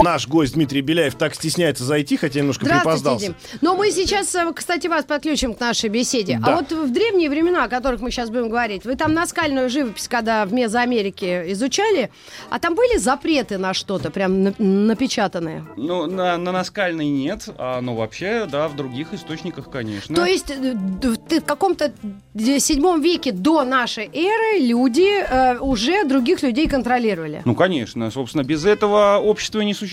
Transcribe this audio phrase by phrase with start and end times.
[0.00, 3.26] Наш гость Дмитрий Беляев так стесняется зайти, хотя немножко припоздался.
[3.26, 3.34] Дим.
[3.60, 6.38] Но мы сейчас, э, кстати, вас подключим к нашей беседе.
[6.44, 6.52] Да.
[6.52, 10.06] А вот в древние времена, о которых мы сейчас будем говорить, вы там наскальную живопись,
[10.08, 12.10] когда в Мезоамерике изучали,
[12.50, 15.64] а там были запреты на что-то, прям на- напечатанные?
[15.76, 20.14] Ну, на, на наскальной нет, а, но вообще, да, в других источниках, конечно.
[20.14, 21.92] То есть э, д- в- в каком-то
[22.36, 27.42] седьмом веке до нашей эры люди э, уже других людей контролировали.
[27.44, 29.87] Ну, конечно, собственно, без этого общество не существует.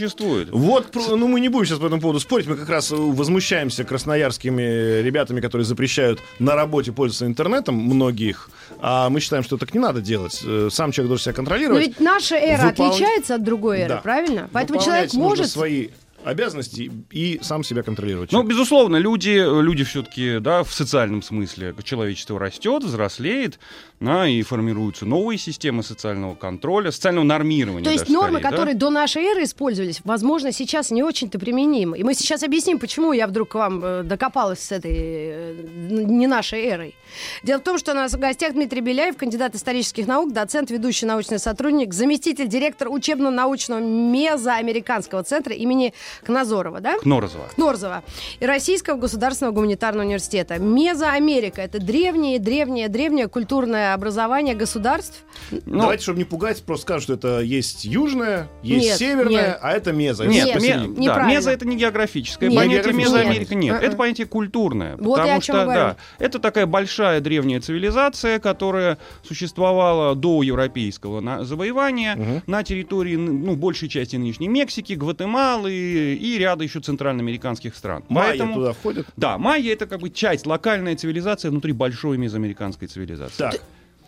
[0.52, 2.96] Вот, про- ну мы не будем сейчас по этому поводу спорить, мы как раз э,
[2.96, 9.74] возмущаемся красноярскими ребятами, которые запрещают на работе пользоваться интернетом, многих, а мы считаем, что так
[9.74, 10.42] не надо делать.
[10.46, 11.88] Э, Сам человек должен себя Но контролировать.
[11.88, 13.98] ведь наша эра Выполнять- отличается от другой эры, Да.
[14.02, 14.50] правильно?
[14.52, 15.50] Поэтому Выполнять человек нужно может...
[15.52, 15.88] свои
[16.26, 18.32] обязанности и сам себя контролировать.
[18.32, 19.30] Ну, безусловно, люди,
[19.62, 23.60] люди все-таки, да, в социальном смысле человечество растет, взрослеет,
[24.00, 27.86] да, и формируются новые системы социального контроля, социального нормирования.
[27.86, 28.50] То есть нормы, скорее, да.
[28.50, 31.98] которые до нашей эры использовались, возможно, сейчас не очень-то применимы.
[32.00, 36.28] И мы сейчас объясним, почему я вдруг к вам э, докопалась с этой э, не
[36.28, 36.96] нашей эрой.
[37.44, 41.06] Дело в том, что у нас в гостях Дмитрий Беляев, кандидат исторических наук, доцент, ведущий
[41.06, 45.94] научный сотрудник, заместитель директора учебно-научного мезоамериканского центра имени
[46.24, 46.98] Кназорова, да?
[47.00, 47.46] Кнорозова.
[47.56, 48.04] Кнорзова
[48.40, 50.58] и Российского государственного гуманитарного университета.
[50.60, 55.24] Мезоамерика– это древнее, древнее, древнее культурное образование государств.
[55.52, 59.60] Ну, Давайте, чтобы не пугать, просто скажем, что это есть южная, есть Нет, северная, нет.
[59.62, 60.24] а это меза.
[60.24, 62.60] это Нет, Нет, ме- да, мезо это не географическое Нет.
[62.60, 63.64] понятие, Не мезоамерика нет.
[63.64, 63.88] географическое.
[63.90, 64.96] Это понятие культурное.
[64.98, 65.80] Вот потому о чем что, говорю.
[65.80, 72.44] да, это такая большая древняя цивилизация, которая существовала до европейского завоевания Мгм.
[72.48, 75.72] на территории ну, большей части нынешней Мексики, Гватемалы
[76.14, 78.04] и ряда еще центральноамериканских стран.
[78.10, 79.08] Майя Поэтому, туда входит.
[79.18, 83.38] да, майя это как бы часть, локальная цивилизация внутри большой мезоамериканской цивилизации.
[83.38, 83.62] Так,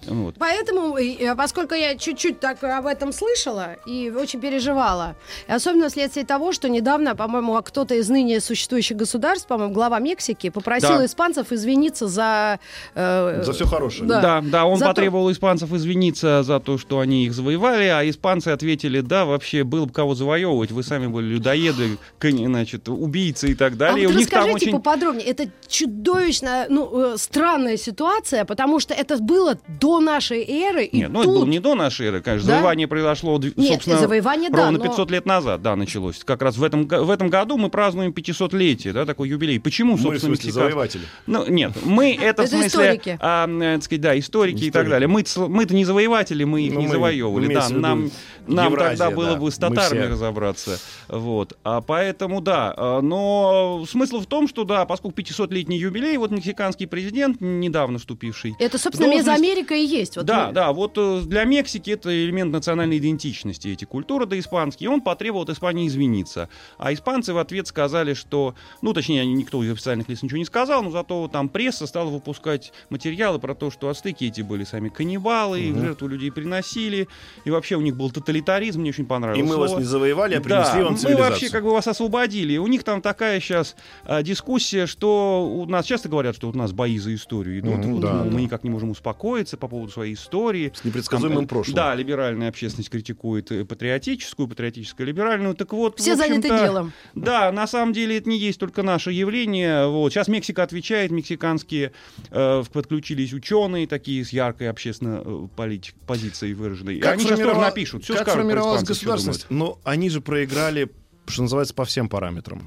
[0.05, 0.35] Вот.
[0.37, 5.15] Поэтому, э, поскольку я чуть-чуть так об этом слышала и очень переживала,
[5.47, 10.49] и особенно вследствие того, что недавно, по-моему, кто-то из ныне существующих государств, по-моему, глава Мексики,
[10.49, 11.05] попросил Да.
[11.05, 12.59] испанцев извиниться за...
[12.95, 14.07] э, за все хорошее.
[14.07, 14.21] Да.
[14.21, 18.49] Да, да, он Зато- потребовал испанцев извиниться за то, что они их завоевали, а испанцы
[18.49, 23.73] ответили, да, вообще было бы кого завоевывать, вы сами были людоеды, значит, убийцы и так
[23.73, 24.07] А далее.
[24.07, 24.77] вот У них там расскажите очень...
[24.77, 25.25] поподробнее.
[25.27, 31.09] Это чудовищно, ну, э, странная ситуация, потому что это было до нашей эры, и Нет,
[31.09, 31.29] ну тут...
[31.31, 32.47] это было не до нашей эры, конечно.
[32.47, 32.53] Да?
[32.55, 36.21] Завоевание произошло, Нет, собственно, завоевание, да, ровно но- 500 лет назад, да, началось.
[36.23, 39.59] Как раз в этом, в этом году мы празднуем 500-летие, да, такой юбилей.
[39.59, 41.03] Почему, Мы, в собственно, смысле, мексиканцы- завоеватели.
[41.25, 43.17] Ну, нет, мы это, в смысле, историки.
[43.21, 44.89] а, э, так сказать, да, историки, и так Историки.
[44.89, 45.07] далее.
[45.07, 47.53] Мы, мы-то не завоеватели, мы их Ну, не мы- завоевывали.
[47.53, 48.11] Да, нам,
[48.47, 49.35] нам Евразия, тогда было да.
[49.37, 50.79] бы с татарами все- разобраться.
[51.07, 51.57] Вот.
[51.63, 52.99] А поэтому, да.
[53.01, 58.77] Но смысл в том, что, да, поскольку 500-летний юбилей, вот мексиканский президент, недавно вступивший Это,
[58.77, 60.15] собственно, должность- Мезоамерика и есть.
[60.17, 64.37] Вот да, мы- да, вот э, для Мексики это элемент национальной идентичности, эти культуры до
[64.39, 64.85] испанские.
[64.89, 66.49] И он потребовал от Испании извиниться.
[66.77, 70.83] А испанцы в ответ сказали, что, ну, точнее, никто из официальных лиц ничего не сказал,
[70.83, 75.61] но зато там пресса стала выпускать материалы про то, что ацтеки эти были сами каннибалы,
[75.61, 77.07] их в жертву людей приносили,
[77.45, 78.09] и вообще у них был
[78.41, 79.39] тоталитаризм, мне очень понравилось.
[79.39, 81.29] И мы вас не завоевали, а принесли да, вам мы цивилизацию.
[81.29, 82.57] вообще как бы вас освободили.
[82.57, 83.75] У них там такая сейчас
[84.21, 87.77] дискуссия, что у нас часто говорят, что вот у нас бои за историю идут.
[87.77, 88.37] Мгм, Вот да, мы да.
[88.41, 90.71] никак не можем успокоиться по поводу своей истории.
[90.75, 91.75] С непредсказуемым Там, э, прошлым.
[91.75, 95.55] Да, либеральная общественность критикует э, патриотическую, патриотическую либеральную.
[95.55, 96.91] Так вот, Все заняты делом.
[97.15, 99.87] Да, на самом деле это не есть только наше явление.
[99.87, 100.13] Вот.
[100.13, 101.91] Сейчас Мексика отвечает, мексиканские
[102.31, 106.97] э, подключились ученые, такие с яркой общественно э, полит- позицией выраженной.
[106.97, 109.45] И они сейчас тоже напишут, все как скажут про формировалась испанцев, что государственность?
[109.49, 110.91] Но они же проиграли,
[111.27, 112.61] что называется, по всем параметрам.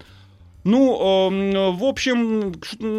[0.65, 2.53] Ну, эм, в общем,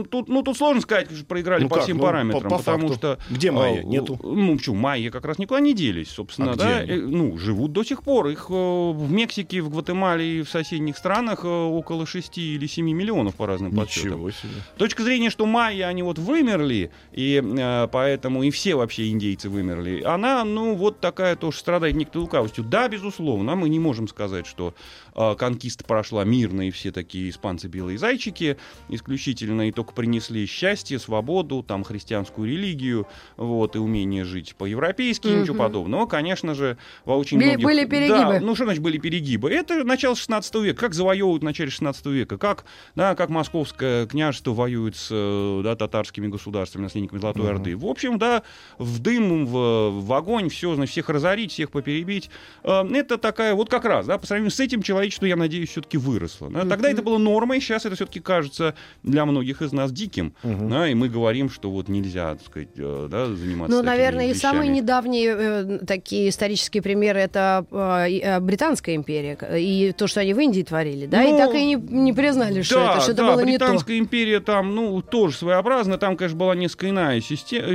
[0.09, 1.83] тут, ну, тут сложно сказать, что проиграли Ну по как?
[1.83, 2.97] всем Ну, параметрам, по- по потому факту.
[2.97, 3.33] что...
[3.33, 3.81] Где майя?
[3.81, 4.19] э, Нету?
[4.23, 6.83] Ну, почему, майя как раз никуда не делись, собственно, А да.
[6.83, 8.27] Э, Ну, живут до сих пор.
[8.29, 12.85] Их э, в Мексике, в Гватемале и в соседних странах э, около 6 или 7
[12.91, 14.11] миллионов по разным подсчетам.
[14.25, 14.51] Ничего себе.
[14.75, 19.49] С точки зрения, что майя, они вот вымерли, и э, поэтому и все вообще индейцы
[19.49, 22.63] вымерли, она, ну, вот такая тоже страдает некоторой лукавостью.
[22.63, 24.73] Да, безусловно, мы не можем сказать, что
[25.10, 28.57] э, конкиста прошла мирно, и все такие испанцы белые зайчики
[28.89, 35.41] исключительно, и только принесли счастье, свободу, там, христианскую религию, вот, и умение жить по-европейски, Мгм.
[35.41, 36.05] ничего подобного.
[36.05, 37.65] Конечно же, во очень Были- многих...
[37.65, 38.17] были перегибы.
[38.33, 39.49] Да, ну, что значит были перегибы?
[39.51, 40.79] Это начало 16 века.
[40.81, 42.37] Как завоевывают в начале 16 века?
[42.37, 42.65] Как,
[42.95, 47.75] да, как московское княжество воюет с э, да, татарскими государствами, наследниками Золотой Орды.
[47.75, 48.43] В общем, да,
[48.77, 52.29] в дым, в, в огонь, все, значит, всех разорить, всех поперебить.
[52.63, 55.97] Э, Это такая, вот как раз, да, по сравнению с этим человечество, я надеюсь, все-таки
[55.97, 56.49] выросло.
[56.49, 56.65] да.
[56.65, 60.33] Тогда это было нормой, сейчас это все-таки кажется для многих из нас диким.
[60.43, 64.27] да, и мы говорим, что вот нельзя, так сказать, э, да, заниматься Ну, такими наверное,
[64.31, 70.07] и самые недавние э, такие исторические примеры это э, и, э, Британская империя и то,
[70.07, 72.91] что они в Индии творили, да, и Ну, так и не, не признали, что да,
[72.93, 73.65] это что-то да, было не то.
[73.65, 75.97] Британская империя там, ну, тоже своеобразно.
[75.97, 77.21] Там, конечно, была несколько иная э,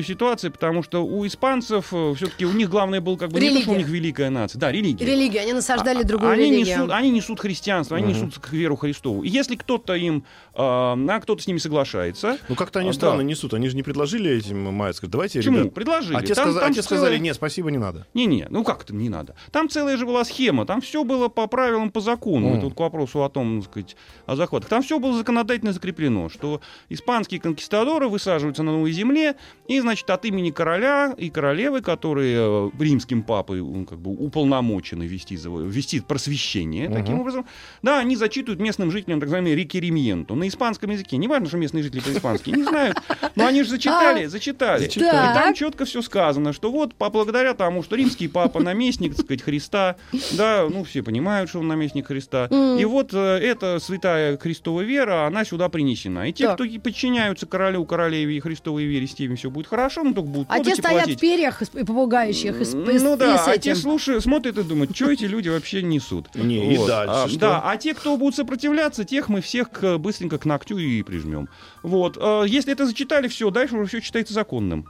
[0.03, 3.71] ситуация, потому что у испанцев все-таки у них главное было как бы не то, что
[3.71, 3.79] у Религия.
[3.79, 4.59] них великая нация.
[4.61, 5.05] Да, религия.
[5.05, 6.77] Религия, они насаждали А- другую они религию.
[6.79, 9.23] Несут, они несут христианство, они несут к веру Христову.
[9.23, 10.23] И если кто-то им, э,
[10.57, 13.23] а, кто-то с ними соглашается, Ну как-то они А, странно да.
[13.25, 13.55] несут.
[13.55, 15.59] Они же не предложили этим сказать, давайте, почему?
[15.59, 15.75] ребят.
[15.75, 16.17] Предложили.
[16.17, 18.07] А те, Там- сказа- там а те сказали, целая- нет, спасибо, не надо.
[18.15, 19.35] Не-не, ну как это не надо?
[19.51, 22.49] Там целая же была схема, там все было по правилам, по закону.
[22.49, 22.57] Мгм.
[22.59, 23.97] Это вот к вопросу о том, так сказать,
[24.27, 24.69] о захватах.
[24.69, 29.37] Там все было законодательно закреплено, что испанские конкистадоры высаживаются на новой земле,
[29.69, 35.37] и, значит, от имени короля и королевы, которые э, римским папой как бы уполномочены вести,
[35.37, 37.47] вести просвещение, таким образом,
[37.83, 41.17] да, они зачитывают местным жителям так называемый рекерименту на испанском языке.
[41.17, 42.99] Не важно, что местные жители по-испански не знают,
[43.35, 44.85] но они же зачитали, А, зачитали.
[45.31, 49.25] И там четко все сказано, что вот по- благодаря тому, что римский папа наместник, так
[49.25, 49.97] сказать, Христа,
[50.33, 52.47] да, ну все понимают, что он наместник Христа,
[52.79, 56.29] и вот э, эта святая Христова вера, она сюда принесена.
[56.29, 60.13] И те, кто подчиняются королю, королеве и Христовой вере, с теми все будет хорошо, ну
[60.15, 64.23] только будут А те стоят в перьях и попугающих, и Ну да, а те слушают,
[64.25, 66.35] смотрят и думают, что эти люди вообще несут.
[66.35, 67.39] Не, и дальше А, что?
[67.39, 71.49] Да, а те, кто будут сопротивляться, тех мы всех к- быстренько к ногтю и прижмем.
[71.83, 72.17] Вот.
[72.21, 74.87] А, Если это зачитали, все, дальше уже все считается законным.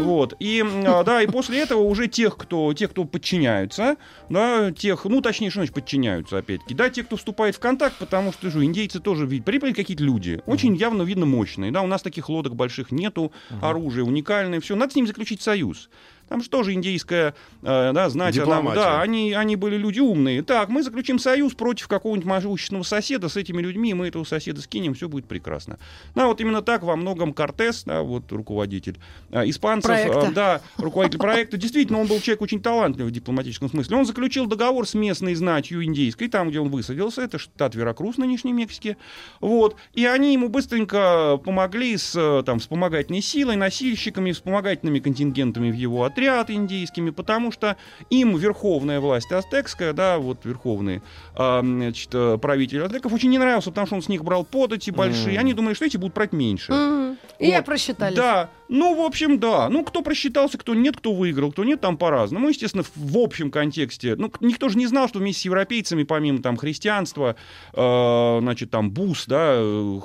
[0.00, 0.34] Вот.
[0.40, 3.96] И, а, да, и после этого уже тех, кто, тех, кто подчиняются,
[4.28, 8.32] да, тех, ну, точнее, что значит подчиняются, опять-таки, да, те, кто вступает в контакт, потому
[8.32, 12.02] что же индейцы тоже видят, прибыли какие-то люди, очень явно видно мощные, да, у нас
[12.02, 13.32] таких лодок больших нету,
[13.62, 15.88] оружие уникальное, все, надо с ними заключить союз.
[16.28, 18.80] Там же тоже индейская, э, да, знать, она- Дипломатия.
[18.80, 20.42] да, они, они были люди умные.
[20.42, 24.94] Так, мы заключим союз против какого-нибудь могущественного соседа с этими людьми, мы этого соседа скинем,
[24.94, 25.78] все будет прекрасно.
[26.14, 28.98] Да, вот именно так во многом Кортес, да, вот руководитель
[29.30, 30.26] э, испанцев, Проекта.
[30.28, 33.96] э, да, руководитель проекта, действительно, он был человек очень талантливый в дипломатическом смысле.
[33.96, 38.52] Он заключил договор с местной знатью индейской, там, где он высадился, это штат Веракрус, нынешней
[38.52, 38.96] Мексики,
[39.40, 45.74] вот, и они ему быстренько помогли с э, там, вспомогательной силой, носильщиками, вспомогательными контингентами в
[45.74, 47.76] его отряд индейскими, потому что
[48.08, 51.02] им верховная власть azтекская, да, вот верховный
[51.34, 54.90] а, значит, э, правитель ацтеков очень не нравился, потому что он с них брал подати
[54.90, 56.72] большие, они думали, что эти будут брать меньше.
[56.72, 57.18] Мгм.
[57.38, 57.66] И я Вот.
[57.66, 58.16] просчитались.
[58.16, 59.68] Да, ну, в общем, да.
[59.68, 62.48] Ну, кто просчитался, кто нет, кто выиграл, кто нет, там по-разному.
[62.48, 64.14] Естественно, в, общем контексте.
[64.16, 67.36] Ну, никто же не знал, что вместе с европейцами, помимо там христианства,
[67.72, 70.00] э, значит, там бус, да, э,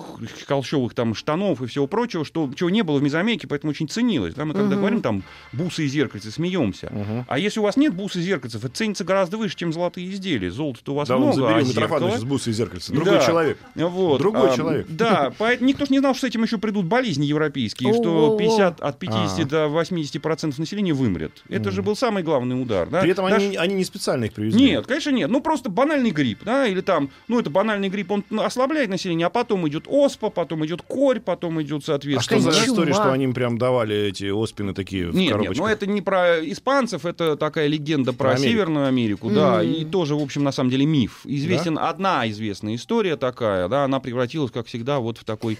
[0.47, 4.33] холщовых там штанов и всего прочего, что чего не было в Мезоамерике, поэтому очень ценилось.
[4.33, 4.45] Да?
[4.45, 5.23] Мы когда говорим там
[5.53, 6.91] бусы и зеркальцы, смеемся.
[7.27, 10.49] А если у вас нет бус и зеркальцев, это ценится гораздо выше, чем золотые изделия.
[10.51, 12.93] Золота-то у вас Да, много, забери а зеркало- с бусы и зеркальца.
[12.93, 13.25] Другой Да.
[13.25, 13.57] человек.
[13.75, 14.17] вот.
[14.19, 14.87] Другой а, человек.
[14.99, 18.37] Да, поэтому никто ж не знал, что с этим еще придут болезни европейские, что О-о-о.
[18.37, 19.45] 50, от 50 А.
[19.49, 21.43] до 80 процентов населения вымрет.
[21.49, 22.89] Это же был самый главный удар.
[22.89, 23.01] Да?
[23.01, 24.61] При этом Даже- они, они не специально их привезли.
[24.63, 25.29] Нет, конечно нет.
[25.29, 29.27] Ну просто банальный грипп, да, или там, ну это банальный грипп, он ну, ослабляет население,
[29.27, 32.51] а потом идет оспа, потом идет корь, потом идет А что соответственно.
[32.51, 35.57] за история, что они им прям давали эти оспины такие в Нет, нет, коробочках?
[35.65, 38.49] но это не про испанцев, это такая легенда про Про Америку.
[38.49, 41.21] Северную Америку, да, и тоже, в общем, на самом деле миф.
[41.25, 45.57] Известен одна известная история такая, да, она превратилась, как всегда, вот в такой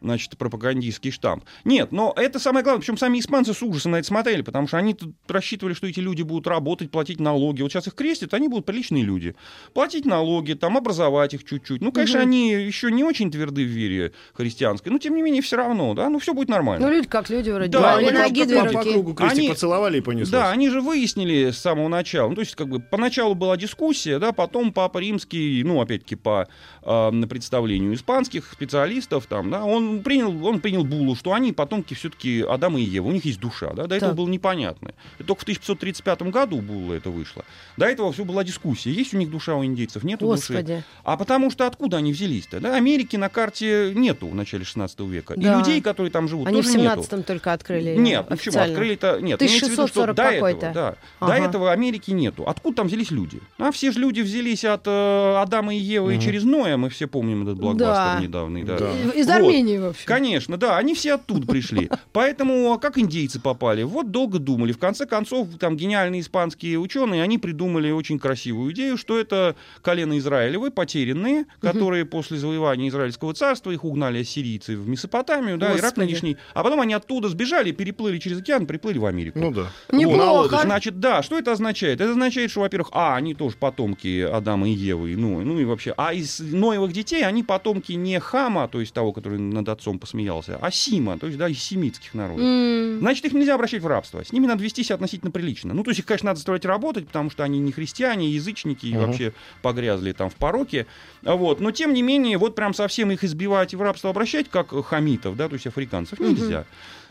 [0.00, 1.44] значит, пропагандистский штамп.
[1.64, 2.80] Нет, но это самое главное.
[2.80, 6.00] Причем сами испанцы с ужасом на это смотрели, потому что они тут рассчитывали, что эти
[6.00, 7.62] люди будут работать, платить налоги.
[7.62, 9.34] Вот сейчас их крестят, они будут приличные люди.
[9.74, 11.82] Платить налоги, там, образовать их чуть-чуть.
[11.82, 15.56] Ну, конечно, они еще не очень тверды в вере христианской, но, тем не менее, все
[15.56, 16.86] равно, да, ну, все будет нормально.
[16.86, 17.70] Ну, люди как люди вроде.
[17.70, 20.30] Да, они ноги, две По кругу крестик Они- поцеловали и понеслось.
[20.30, 22.28] Да, они же выяснили с самого начала.
[22.28, 26.48] Ну, то есть, как бы, поначалу была дискуссия, да, потом Папа Римский, ну, опять-таки, по
[26.82, 31.94] э, представлению испанских специалистов, там, да, он он принял, он принял булу, что они потомки
[31.94, 34.16] все-таки Адама и Евы, у них есть душа, да, до этого Так.
[34.16, 34.92] было непонятно.
[35.18, 37.44] И только в 1535 году була это вышло.
[37.76, 40.84] До этого все была дискуссия, есть у них душа у индейцев, нет души.
[41.04, 42.60] А потому что откуда они взялись-то?
[42.60, 45.34] Да, Америки на карте нету в начале 16 века.
[45.36, 45.54] Да.
[45.54, 47.00] И людей, которые там живут, Они в тоже нету.
[47.00, 47.96] 17-м только открыли.
[47.96, 48.58] Нет, ну почему?
[48.60, 49.20] Открыли-то...
[49.20, 50.72] Нет, имеется в виду, что 1640 до этого, какой-то.
[50.74, 51.32] да, Ага.
[51.38, 52.44] до этого Америки нету.
[52.46, 53.40] Откуда там взялись люди?
[53.58, 57.06] А все же люди взялись от э, Адама и Евы и через Ноя, мы все
[57.06, 58.20] помним этот блокбастер Да.
[58.20, 58.62] недавний.
[58.64, 58.78] Да.
[58.78, 58.92] Да.
[59.14, 59.34] Из Вот.
[59.36, 60.06] Армении, в общем.
[60.06, 61.90] Конечно, да, они все оттуда пришли.
[62.12, 63.82] Поэтому а как индейцы попали?
[63.82, 64.72] Вот долго думали.
[64.72, 70.18] В конце концов, там гениальные испанские ученые, они придумали очень красивую идею, что это колено
[70.18, 76.36] Израилевы, потерянные, которые после завоевания Израильского царства, их угнали ассирийцы в Месопотамию, да, Ирак нынешний,
[76.54, 79.38] а потом они оттуда сбежали, переплыли через океан, приплыли в Америку.
[79.38, 79.70] Ну да.
[79.90, 80.22] Неплохо.
[80.22, 80.62] лодочке.
[80.62, 82.00] Значит, да, что это означает?
[82.00, 85.94] Это означает, что, во-первых, а, они тоже потомки Адама и Евы, ну, ну и вообще,
[85.96, 90.58] а из Ноевых детей они потомки не Хама, то есть того, который над отцом посмеялся,
[90.60, 92.44] а Сима, то есть, да, из семитских народов.
[92.44, 94.22] М, Значит, их нельзя обращать в рабство.
[94.24, 95.72] С ними надо вести себя относительно прилично.
[95.74, 98.94] Ну, то есть их, конечно, надо заставлять работать, потому что они не христиане, язычники и
[98.94, 99.06] Мгм.
[99.06, 100.86] вообще погрязли там в пороке.
[101.24, 101.60] А Вот.
[101.60, 105.36] Но, тем не менее, вот прям совсем их избивать и в рабство обращать, как хамитов,
[105.36, 106.66] да, то есть африканцев, нельзя.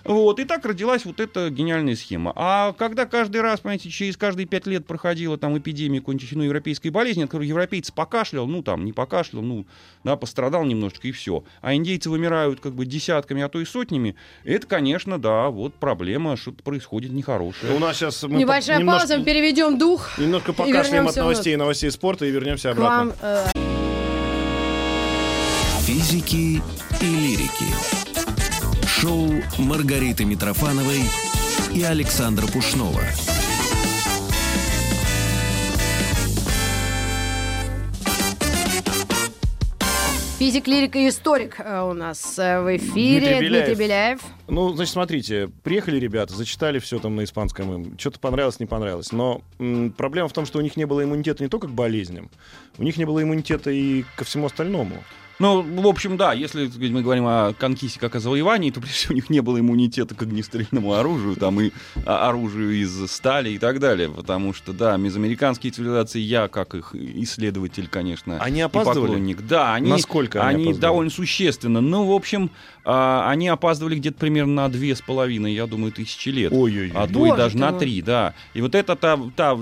[0.06, 2.32] Вот, и так родилась вот эта гениальная схема.
[2.36, 6.90] А когда каждый раз, понимаете, через каждые пять лет проходила там эпидемия какой-нибудь ну, европейской
[6.90, 9.66] болезни, от которой европейец покашлял, ну там не покашлял, ну
[10.04, 11.44] да, пострадал немножечко и все.
[11.62, 14.16] А индейцы вымирают как бы десятками, а то и сотнями.
[14.44, 17.74] Это, конечно, да, вот проблема, что-то происходит нехорошее.
[17.76, 20.18] У нас сейчас мы Небольшая по- немножко- пауза, переведем дух.
[20.18, 23.10] Немножко покашляем от новостей, новостей спорта и вернемся к вам.
[23.10, 23.52] обратно.
[23.56, 23.60] э,
[25.86, 26.62] Физики
[27.02, 28.09] и лирики.
[29.02, 31.00] Шоу Маргариты Митрофановой
[31.74, 33.02] и Александра Пушнова.
[40.38, 43.40] Физик, лирик и историк э, у нас э, в эфире.
[43.40, 43.66] Дмитрий Беляев.
[43.68, 44.20] Дмитрий Беляев.
[44.50, 47.98] Ну, значит, смотрите, приехали ребята, зачитали все там на испанском им.
[47.98, 49.14] Что-то понравилось, не понравилось.
[49.14, 52.30] Но м, проблема в том, что у них не было иммунитета не только к болезням,
[52.78, 55.04] у них не было иммунитета и ко всему остальному.
[55.40, 59.14] Ну, в общем, да, если мы говорим о конкисте как о завоевании, то прежде всего
[59.14, 61.72] у них не было иммунитета к огнестрельному оружию, там и
[62.06, 67.88] оружию из стали и так далее, потому что, да, мезоамериканские цивилизации, я как их исследователь,
[67.88, 69.12] конечно, Они и опаздывали?
[69.12, 70.82] поклонник, да, они, Насколько они опаздывали?
[70.82, 71.80] довольно существенно.
[71.80, 72.52] Ну, в общем,
[72.84, 76.52] а, они опаздывали где-то примерно на две с половиной, я думаю, тысячи лет.
[76.52, 76.92] Ой-ой-ой.
[76.96, 78.34] А то и даже на три, да.
[78.54, 79.58] И вот это та, та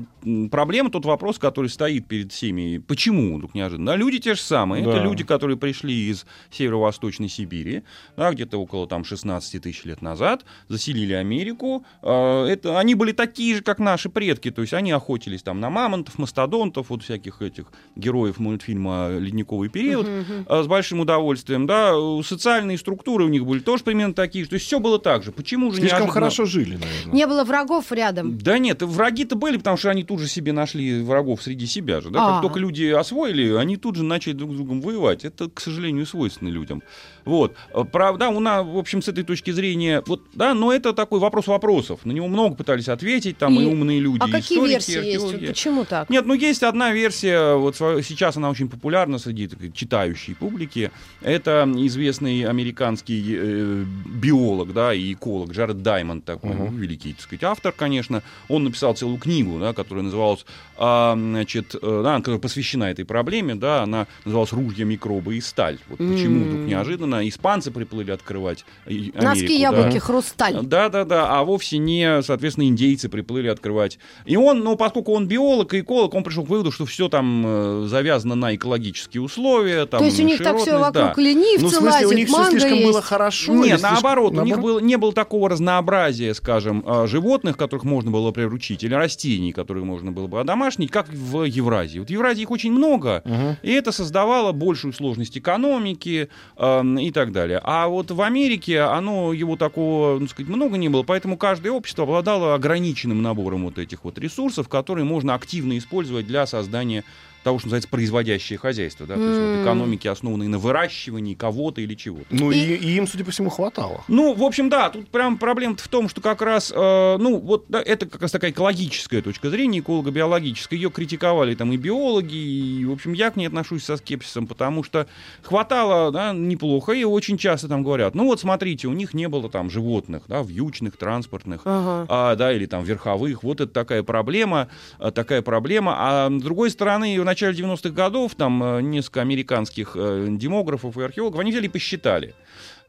[0.49, 2.77] проблема, тот вопрос, который стоит перед всеми.
[2.77, 3.93] Почему вдруг неожиданно?
[3.93, 4.83] А люди те же самые.
[4.83, 4.91] Да.
[4.91, 7.83] Это люди, которые пришли из северо-восточной Сибири,
[8.15, 11.83] да, где-то около там 16 тысяч лет назад, заселили Америку.
[12.01, 14.49] А, Это, они были такие же, как наши предки.
[14.49, 20.07] То есть они охотились там на мамонтов, мастодонтов, вот всяких этих героев мультфильма «Ледниковый период»
[20.47, 21.65] а, с большим удовольствием.
[21.67, 21.93] Да.
[22.23, 24.49] Социальные структуры у них были тоже примерно такие же.
[24.49, 25.31] То есть все было так же.
[25.31, 27.13] Почему же Слишком неожиданно- хорошо жили, наверное.
[27.13, 28.37] Не было врагов рядом.
[28.37, 32.09] да нет, враги-то были, потому что они тут же себе нашли врагов среди себя же.
[32.09, 32.19] Да?
[32.25, 32.31] А.
[32.33, 35.25] Как только люди освоили, они тут же начали друг с другом воевать.
[35.25, 36.83] Это, к сожалению, свойственно людям.
[37.25, 37.55] Вот.
[37.73, 41.19] А, Правда, у нас, в общем, с этой точки зрения, вот, да, но это такой
[41.19, 42.05] вопрос вопросов.
[42.05, 44.91] На него много пытались ответить, там и, И- умные люди, А и какие историки, версии
[45.05, 45.15] есть?
[45.23, 45.47] археологи.
[45.47, 46.09] Почему так?
[46.09, 50.91] Нет, ну есть одна версия, вот сейчас она очень популярна среди читающей публики.
[51.21, 57.43] Это известный американский э, биолог, да, и эколог Джаред Даймонд, такой ну, великий, так сказать,
[57.43, 58.21] автор, конечно.
[58.47, 60.45] Он написал целую книгу, да, которая называлась,
[60.77, 65.77] а, значит, э, да, которая посвящена этой проблеме, да, она называлась «Ружья, микробы и сталь».
[65.89, 69.23] Вот почему вдруг неожиданно испанцы приплыли открывать Америку.
[69.23, 69.53] Носки, да.
[69.53, 70.59] яблоки, хрусталь.
[70.63, 73.99] Да, да, да, а вовсе не, соответственно, индейцы приплыли открывать.
[74.25, 77.43] И он, ну, поскольку он биолог и эколог, он пришел к выводу, что все там
[77.45, 79.85] э, завязано на экологические условия.
[79.85, 81.01] Там, То есть у них так все широтность, да.
[81.07, 82.85] вокруг ленивцы Ну, в смысле, лазят, у них все слишком есть.
[82.87, 83.53] было хорошо.
[83.53, 84.63] Нет, или слишком- наоборот, у них наоборот?
[84.63, 89.83] было, не было такого разнообразия, скажем, э, животных, которых можно было приручить, или растений, которые
[89.85, 91.99] можно было бы одомашнить, как в Евразии.
[91.99, 93.57] Вот в Евразии их очень много, Мгм.
[93.61, 97.59] и это создавало большую сложность экономики эм, и так далее.
[97.63, 102.03] А вот в Америке оно его такого, ну, сказать, много не было, поэтому каждое общество
[102.03, 107.03] обладало ограниченным набором вот этих вот ресурсов, которые можно активно использовать для создания
[107.47, 111.95] того, что называется производящее хозяйство, да, то есть вот экономики, основанные на выращивании кого-то или
[111.95, 112.25] чего-то.
[112.29, 112.57] Ну, и...
[112.57, 114.03] И- и им, судя по всему, хватало.
[114.09, 117.65] Ну, в общем, да, тут прям проблема в том, что как раз, э, ну, вот
[117.69, 120.75] да, это как раз такая экологическая точка зрения, эколого-биологическая.
[120.77, 124.83] Ее критиковали там и биологи, и, в общем, я к ней отношусь со скепсисом, потому
[124.83, 125.07] что
[125.41, 129.49] хватало, да, неплохо, и очень часто там говорят, ну вот смотрите, у них не было
[129.49, 132.05] там животных, да, вьючных, транспортных, Ага.
[132.09, 133.43] а, да, или там верховых.
[133.43, 134.67] Вот это такая проблема,
[134.99, 135.95] а, такая проблема.
[135.97, 141.03] А с другой стороны, в начале 90-х годов там э, несколько американских э, демографов и
[141.03, 142.33] археологов, они взяли и посчитали.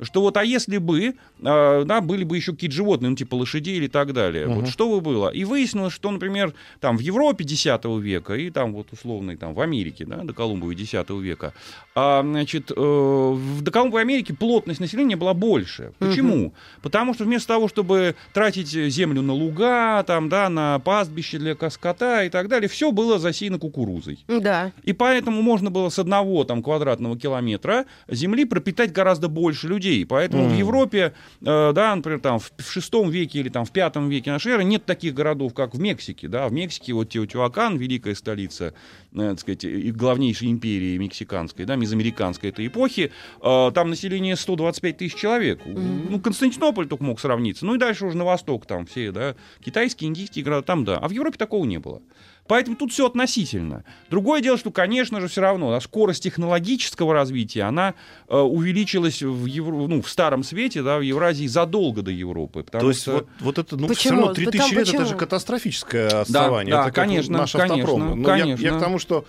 [0.00, 1.14] Что вот, а если бы, э,
[1.84, 4.60] да, были бы еще какие-то животные, ну, типа лошадей или так далее, Мгм.
[4.60, 5.28] вот что бы было?
[5.28, 7.66] И выяснилось, что, например, там в Европе X
[8.00, 11.52] века и там вот условно там в Америке, да, до Колумба X века,
[11.94, 15.92] а, значит, э, в до Колумба Америки плотность населения была больше.
[15.98, 16.52] Почему?
[16.82, 22.24] Потому что вместо того, чтобы тратить землю на луга, там, да, на пастбище для скота
[22.24, 24.24] и так далее, все было засеяно кукурузой.
[24.28, 24.72] Да.
[24.84, 29.87] И поэтому можно было с одного там, квадратного километра земли пропитать гораздо больше людей.
[30.08, 30.56] Поэтому в Мгм.
[30.58, 34.52] Европе, э, да, например, там, в, в шестом веке или там, в пятом веке нашей
[34.52, 36.28] эры нет таких городов, как в Мексике.
[36.28, 36.48] Да?
[36.48, 38.74] В Мексике вот Теотиуакан, великая столица,
[39.12, 44.96] э, так сказать, и главнейшей империи мексиканской, да, мезоамериканской этой эпохи, э, там население 125
[44.96, 45.60] тысяч человек.
[45.66, 47.66] Ну, Константинополь только мог сравниться.
[47.66, 50.98] Ну и дальше уже на восток там все, да, китайские, индийские города, там, да.
[50.98, 52.02] А в Европе такого не было.
[52.48, 53.84] Поэтому тут все относительно.
[54.10, 57.94] Другое дело, что, конечно же, все равно да, скорость технологического развития, она
[58.28, 62.62] э, увеличилась в, Евро- ну, в Старом Свете, да, в Евразии задолго до Европы.
[62.64, 63.12] Потому То есть что...
[63.12, 63.94] вот, вот это, ну, Почему?
[64.00, 66.72] все равно Вы 3000 там лет это же катастрофическое отставание.
[66.74, 68.22] да, это как конечно, наш конечно, автопром.
[68.22, 68.78] Но я- Я, конечно.
[68.78, 69.24] к тому, что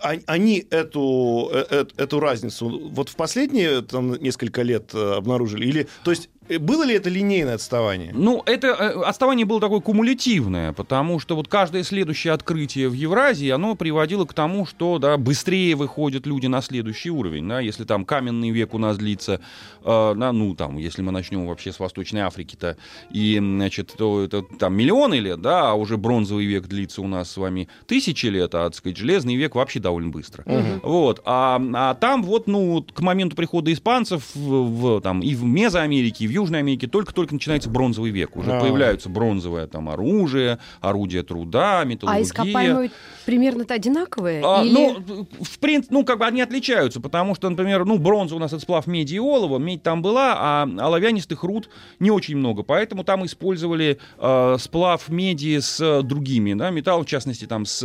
[0.00, 5.66] а- они эту, э- э- эту разницу вот в последние там, несколько лет э, обнаружили?
[5.66, 8.12] Или, то есть было ли это линейное отставание?
[8.14, 13.50] Ну, это э, отставание было такое кумулятивное, потому что вот каждое следующее открытие в Евразии,
[13.50, 17.46] оно приводило к тому, что да, быстрее выходят люди на следующий уровень.
[17.46, 19.40] Да, если там каменный век у нас длится,
[19.84, 22.78] э, на, ну, там, если мы начнем вообще с Восточной Африки-то,
[23.10, 27.30] и, значит, то это там миллионы лет, да, а уже бронзовый век длится у нас
[27.30, 30.44] с вами тысячи лет, а, так сказать, железный век вообще довольно быстро.
[30.82, 35.44] Вот, а, а там вот, ну, к моменту прихода испанцев в, в, там, и в
[35.44, 38.36] Мезоамерике, и в Южной Америке только-только начинается бронзовый век.
[38.36, 38.60] Уже А.
[38.60, 42.22] появляются бронзовое там оружие, орудие труда, А металлургия.
[42.24, 42.90] ископаемые
[43.26, 44.42] примерно-то одинаковые?
[44.44, 48.34] А, Или- Ну, в принципе, ну, как бы они отличаются, потому что, например, ну, бронза
[48.36, 51.68] у нас это сплав меди и олова, медь там была, а оловянистых руд
[52.00, 57.08] не очень много, поэтому там использовали э, сплав меди с э, другими, да, металлом, в
[57.08, 57.82] частности, там, с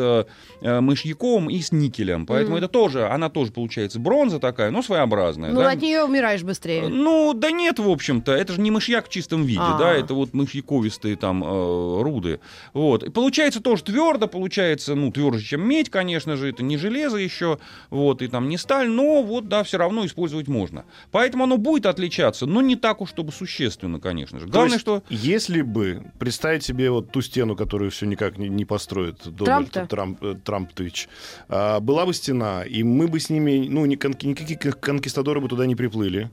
[0.61, 2.63] э, мышьяком и с никелем, поэтому Мгм.
[2.65, 5.51] это тоже, она тоже получается бронза такая, но своеобразная.
[5.51, 5.71] Ну, да.
[5.71, 6.87] от нее умираешь быстрее.
[6.87, 9.77] Ну, да нет, в общем-то, это же не мышьяк в чистом виде, А.
[9.77, 12.39] да, это вот мышьяковистые там э, руды.
[12.73, 13.03] Вот.
[13.03, 17.59] И получается тоже твердо, получается, ну, тверже, чем медь, конечно же, это не железо еще,
[17.89, 20.85] вот, и там не сталь, но вот, да, все равно использовать можно.
[21.11, 24.45] Поэтому оно будет отличаться, но не так уж, чтобы существенно, конечно же.
[24.45, 25.03] То Главное, есть, что...
[25.09, 29.71] Если бы представить себе вот ту стену, которую все никак не, не построит Дональд?
[29.89, 31.07] Трамп, э, Трамптович,
[31.49, 35.65] а, была бы стена, и мы бы с ними, ну, никакие кон- конкистадоры бы туда
[35.65, 36.29] не приплыли,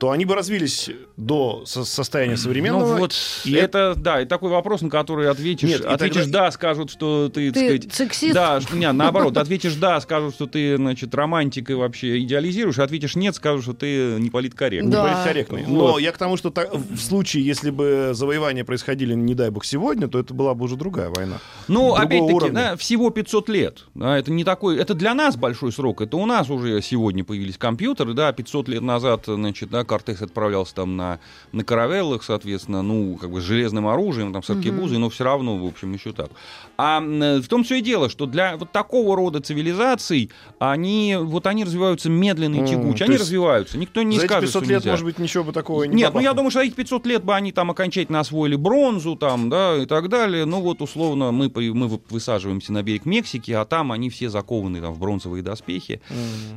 [0.00, 0.88] то они бы развились
[1.18, 2.94] до со- состояния современного.
[2.94, 6.50] Ну вот, и это, да, и такой вопрос, на который ответишь, Нет, ответишь тогда- да,
[6.50, 8.34] скажут, что ты, так Ты сказать, сексист?
[8.34, 13.14] Да, не, наоборот, ответишь да, скажут, что ты, значит, романтик и вообще идеализируешь, а ответишь
[13.14, 14.90] нет, скажут, что ты не политкорректный.
[14.90, 15.04] Да.
[15.04, 15.64] политкорректный.
[15.64, 15.92] Вот.
[15.92, 19.66] Но я к тому, что та- в случае, если бы завоевания происходили, не дай бог,
[19.66, 21.40] сегодня, то это была бы уже другая война.
[21.68, 23.84] Ну, опять-таки, да, всего 500 лет.
[23.94, 26.00] Да, это не такой, это для нас большой срок.
[26.00, 30.74] Это у нас уже сегодня появились компьютеры, да, 500 лет назад, значит, да, Кортес отправлялся
[30.76, 31.18] там на,
[31.50, 35.56] на каравеллах, соответственно, ну, как бы с железным оружием, там, с аркебузой, но все равно,
[35.58, 36.30] в общем, еще так.
[36.78, 41.46] А м, в том все и дело, что для вот такого рода цивилизаций они, вот
[41.48, 42.98] они развиваются медленно и тягуче.
[42.98, 43.76] то Они развиваются.
[43.78, 44.90] Никто не За эти скажет, 500 что лет, нельзя.
[44.92, 47.24] может быть, ничего бы такого не Нет, ну я думаю, что за эти 500 лет
[47.24, 50.44] бы они там окончательно освоили бронзу там, да, и так далее.
[50.44, 54.80] Ну вот, условно, мы, мы вы- высаживаемся на берег Мексики, а там они все закованы
[54.80, 56.00] там в бронзовые доспехи.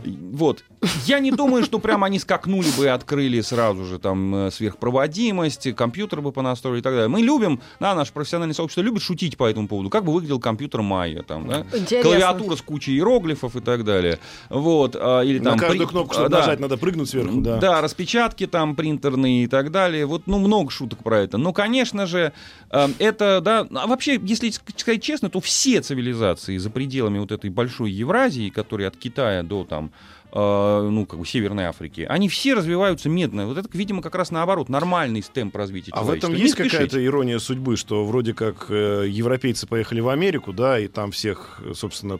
[0.04, 0.64] Вот.
[1.06, 5.74] Я не думаю, что прям они скакнули бы и открыли сразу же там э, сверхпроводимость,
[5.76, 7.08] компьютер бы понастроили и так далее.
[7.08, 9.90] Мы любим, да, наше профессиональное сообщество любит шутить по этому поводу.
[9.90, 11.66] Как бы выглядел компьютер Майя там, да?
[11.74, 12.12] Интересно.
[12.12, 14.20] Клавиатура с кучей иероглифов и так далее.
[14.50, 14.96] Вот.
[15.00, 16.40] а, Или На там каждую при- кнопку, чтобы да.
[16.40, 17.82] нажать, надо прыгнуть сверху, да.
[17.82, 20.06] распечатки там принтерные и так далее.
[20.06, 21.38] Вот, ну, много шуток про это.
[21.38, 22.34] Но, конечно же,
[22.72, 27.50] э, это, да, а вообще, если сказать честно, то все цивилизации за пределами вот этой
[27.50, 29.92] большой Евразии, которые от Китая до там
[30.36, 33.46] ну, как бы Северной Африки, они все развиваются медленно.
[33.46, 37.40] Вот это, видимо, как раз наоборот, нормальный темп развития А в этом есть какая-то ирония
[37.40, 42.20] судьбы, что вроде как э, европейцы поехали в Америку, да, и там всех, э, собственно,